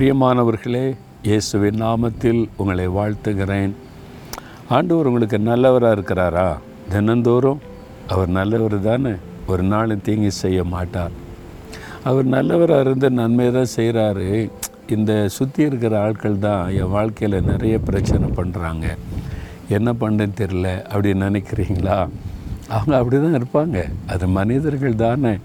பிரியமானவர்களே 0.00 0.96
இயேசுவின் 1.22 1.82
நாமத்தில் 1.82 2.48
உங்களை 2.56 2.88
வாழ்த்துகிறேன். 2.88 3.72
ஆண்டவர் 4.68 5.06
உங்களுக்கு 5.06 5.38
நல்லவராக 5.38 6.00
இருக்கிறாரா? 6.00 6.58
தினந்தோறும் 6.88 7.60
அவர் 8.08 8.28
நல்லவர் 8.28 8.80
தானே? 8.80 9.10
ஒரு 9.46 9.62
நாளும் 9.62 10.00
தீங்கி 10.04 10.28
செய்ய 10.28 10.64
மாட்டார். 10.64 11.10
அவர் 12.04 12.24
நல்லவராக 12.24 12.80
இருந்து 12.80 13.10
நன்மை 13.10 13.52
தான் 13.52 13.66
செய்கிறாரு 13.76 14.50
இந்த 14.88 15.28
சுற்றி 15.28 15.64
இருக்கிற 15.64 16.00
ஆட்கள் 16.00 16.38
தான் 16.38 16.70
என் 16.70 16.88
வாழ்க்கையில் 16.88 17.42
நிறைய 17.42 17.78
பிரச்சனை 17.78 18.28
பண்ணுறாங்க 18.28 18.96
என்ன 19.68 19.92
பண்ணுன்னு 19.92 20.30
தெரில 20.40 20.82
அப்படி 20.82 21.12
நினைக்கிறீங்களா? 21.12 22.08
அவங்க 22.68 22.96
அப்படி 22.96 23.22
தான் 23.22 23.42
இருப்பாங்க. 23.42 23.84
அது 24.06 24.28
மனிதர்கள் 24.28 24.94
தானே. 24.94 25.36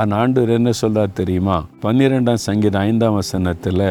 அந்த 0.00 0.14
ஆண்டவர் 0.22 0.56
என்ன 0.56 0.70
சொல்கிறார் 0.80 1.18
தெரியுமா? 1.20 1.56
பன்னிரெண்டாம் 1.82 2.44
சங்கீதம் 2.48 2.84
ஐந்தாம் 2.88 3.18
வசனத்தில் 3.20 3.88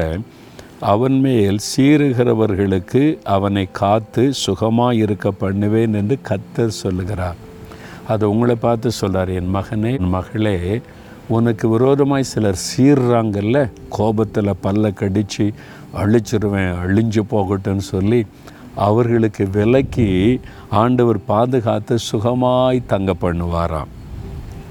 அவன் 0.92 1.18
மேல் 1.24 1.60
சீறுகிறவர்களுக்கு 1.70 3.02
அவனை 3.36 3.64
காத்து 3.82 4.24
சுகமாக 4.44 5.00
இருக்க 5.04 5.32
பண்ணுவேன் 5.42 5.98
என்று 6.02 6.18
கத்தர் 6.30 6.80
சொல்லுகிறார். 6.84 7.40
அது 8.14 8.24
உங்களை 8.32 8.56
பார்த்து 8.66 8.92
சொல்கிறார் 9.02 9.32
என் 9.40 9.52
மகனே 9.56 9.92
என் 10.00 10.16
மகளே 10.18 10.56
உனக்கு 11.38 11.66
விரோதமாய் 11.70 12.30
சிலர் 12.32 12.62
சீர்றாங்கல்ல 12.70 13.58
கோபத்தில் 13.98 14.60
பல்ல 14.64 14.94
கடித்து 15.02 15.46
அழிச்சிருவேன் 16.04 16.74
அழிஞ்சு 16.86 17.24
போகட்டும்னு 17.34 17.86
சொல்லி 17.94 18.22
அவர்களுக்கு 18.88 19.44
விலக்கி 19.58 20.10
ஆண்டவர் 20.82 21.22
பாதுகாத்து 21.32 21.96
சுகமாய் 22.12 22.88
தங்க 22.94 23.14
பண்ணுவாராம். 23.22 23.94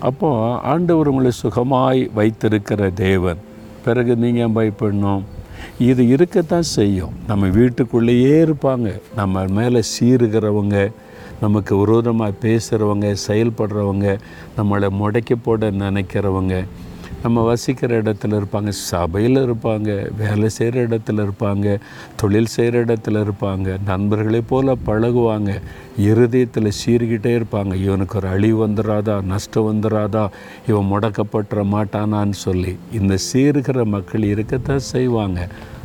அப்போது 0.01 0.61
ஆண்டவர் 0.63 1.09
உங்களை 1.09 1.31
சுகமாய் 1.43 2.13
வைத்திருக்கிற 2.13 2.91
தேவன். 2.91 3.37
பிறகு 3.85 4.17
நீங்கள் 4.17 4.47
ஏன் 4.47 4.57
பயப்படணும்? 4.57 5.23
இது 5.79 6.09
இருக்கத்தான் 6.09 6.63
செய்யும். 6.63 7.11
நம்ம 7.27 7.47
வீட்டுக்குள்ளேயே 7.47 8.45
இருப்பாங்க. 8.45 9.01
நம்ம 9.17 9.45
மேலே 9.45 9.81
சீருகிறவங்க 10.01 10.93
நமக்கு 11.41 11.77
விரோதமாக 11.77 12.33
பேசுகிறவங்க 12.43 13.17
செயல்படுறவங்க 13.29 14.19
நம்மளை 14.57 14.89
முடைக்க 14.89 15.37
போட 15.43 15.71
நினைக்கிறவங்க 15.71 16.65
நம்ம 17.23 17.43
வசிக்கிற 17.43 17.93
இடத்துல 18.03 18.39
இருப்பாங்க 18.41 18.69
சபையில் 18.69 19.39
இருப்பாங்க 19.47 19.89
வேலை 20.19 20.49
செய்கிற 20.49 20.83
இடத்துல 20.87 21.25
இருப்பாங்க 21.27 21.79
தொழில் 22.17 22.53
செய்கிற 22.55 22.85
இடத்துல 22.85 23.23
இருப்பாங்க 23.25 23.77
நண்பர்களே 23.85 24.41
போல் 24.41 24.73
பழகுவாங்க 24.87 25.53
இருதயத்தில் 25.99 26.77
சீர்கிட்டே 26.81 27.33
இருப்பாங்க. 27.39 27.75
இவனுக்கு 27.87 28.17
ஒரு 28.19 28.29
அழிவு 28.29 28.59
வந்துடாதா 28.67 29.17
நஷ்டம் 29.33 29.69
வந்துடாதா 29.71 30.25
இவன் 30.69 30.91
முடக்கப்பட்டுற 30.93 31.65
மாட்டானான்னு 31.75 32.39
சொல்லி 32.47 32.77
இந்த 32.93 33.17
சீர்கிற 33.29 33.85
மக்கள் 33.97 34.31
இருக்கத்தான் 34.33 34.89
செய்வாங்க. 34.95 35.41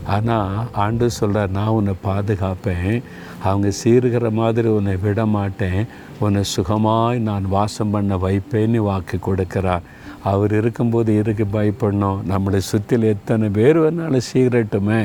ஆனால் 0.05 0.69
ஆண்டு 0.71 1.07
சொல்கிறார் 1.11 1.55
நான் 1.57 1.67
உன்னை 1.67 1.93
பாதுகாப்பேன். 2.05 3.03
அவங்க 3.43 3.69
சீர்கிற 3.83 4.31
மாதிரி 4.31 4.67
உன்னை 4.67 4.95
விட 5.05 5.25
மாட்டேன் 5.25 5.81
உன்னை 6.19 6.43
சுகமாய் 6.55 7.19
நான் 7.19 7.45
வாசம் 7.49 7.89
பண்ண 7.89 8.17
வைப்பேன்னு 8.17 8.81
வாக்கு 8.89 9.19
கொடுக்குறார். 9.27 9.85
அவர் 10.31 10.53
இருக்கும்போது 10.53 11.15
இருக்கு 11.15 11.45
பயப்படணும்? 11.57 12.19
நம்மளை 12.31 12.57
சுற்றில் 12.57 13.11
எத்தனை 13.13 13.49
பேர் 13.49 13.79
வேணாலும் 13.83 14.27
சீக்கிரட்டுமே 14.31 14.99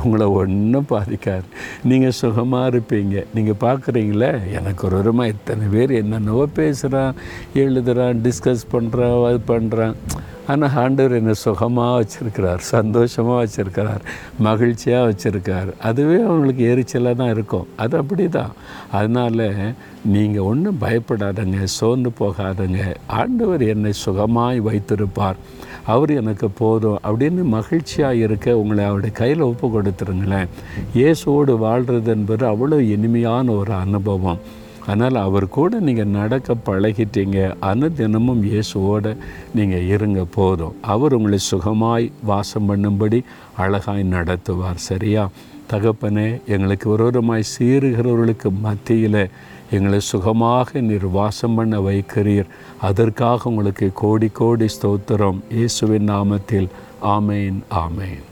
உங்களை 0.00 0.26
ஒன்றும் 0.26 0.88
பாதிக்காது. 0.90 1.46
நீங்கள் 1.82 2.18
சுகமாக 2.22 2.70
இருப்பீங்க. 2.70 3.24
நீங்கள் 3.34 3.60
பார்க்குறீங்களே 3.66 4.32
எனக்கு 4.58 4.86
ஒரு 4.86 4.96
வருமா 4.96 5.24
இத்தனை 5.26 5.66
பேர் 5.66 5.92
என்னென்னவோ 6.00 6.46
பேசுகிறான் 6.58 7.14
எழுதுகிறான் 7.54 8.20
டிஸ்கஸ் 8.26 8.70
பண்ணுறான் 8.72 9.24
அது 9.30 9.40
பண்ணுறான் 9.54 9.96
ஆனால் 10.50 10.74
ஆண்டவர் 10.82 11.16
என்னை 11.18 11.34
சுகமாக 11.44 11.96
வச்சுருக்கிறார் 12.00 12.62
சந்தோஷமாக 12.74 13.38
வச்சுருக்கிறார் 13.42 14.02
மகிழ்ச்சியாக 14.46 15.08
வச்சுருக்கார். 15.08 15.70
அதுவே 15.88 16.18
அவங்களுக்கு 16.28 16.62
எரிச்சலாக 16.72 17.18
தான் 17.22 17.32
இருக்கும். 17.36 17.66
அது 17.84 17.94
அப்படி 18.02 18.26
தான் 18.38 18.52
அதனால் 18.98 19.46
நீங்கள் 20.14 20.46
ஒன்றும் 20.50 20.80
பயப்படாதங்க 20.84 21.58
சோர்ந்து 21.78 22.10
போகாதங்க. 22.20 22.80
ஆண்டவர் 23.20 23.64
என்னை 23.74 23.92
சுகமாய் 24.04 24.60
வைத்திருப்பார். 24.68 25.40
அவர் 25.92 26.10
எனக்கு 26.20 26.48
போதும் 26.62 26.98
அப்படின்னு 27.08 27.42
மகிழ்ச்சியாக 27.56 28.22
இருக்க 28.24 28.56
உங்களை 28.62 28.82
அவருடைய 28.88 29.12
கையில் 29.20 29.48
ஒப்பு 29.50 29.66
கொடுத்துருங்களேன். 29.74 30.50
இயேசுவோடு 30.98 31.54
வாழ்கிறது 31.66 32.10
என்பது 32.16 32.44
அவ்வளோ 32.52 32.78
இனிமையான 32.96 33.46
ஒரு 33.60 33.72
அனுபவம். 33.84 34.40
அதனால் 34.86 35.14
அவர் 35.14 35.48
கூட 35.48 35.80
நீங்கள் 35.80 36.06
நடக்க 36.06 36.54
பழகிட்டீங்க. 36.66 37.54
அனுதினமும் 37.60 38.44
இயேசுவோடு 38.44 39.16
நீங்கள் 39.54 39.86
இருங்க 39.86 40.24
போதும். 40.24 40.74
அவர் 40.80 41.14
உங்களை 41.14 41.38
சுகமாய் 41.50 42.12
வாசம் 42.24 42.68
பண்ணும்படி 42.68 43.22
அழகாய் 43.56 44.12
நடத்துவார். 44.12 44.74
சரியா? 44.74 45.28
தகப்பனே 45.70 46.44
எங்களுக்கு 46.46 46.90
விரோதமாய் 46.90 47.42
சீறுகிறவர்களுக்கு 47.58 48.50
மத்தியில் 48.60 49.30
எங்களை 49.70 50.00
சுகமாக 50.00 50.80
நீர் 50.80 51.06
வாசம் 51.06 51.54
பண்ண 51.54 51.80
வைக்கிறீர். 51.80 52.46
அதற்காக 52.80 53.48
உங்களுக்கு 53.48 53.90
கோடி 53.94 54.28
கோடி 54.28 54.66
ஸ்தோத்திரம். 54.66 55.40
இயேசுவின் 55.50 56.08
நாமத்தில். 56.08 56.68
ஆமேன் 57.02 57.60
ஆமேன். 57.70 58.28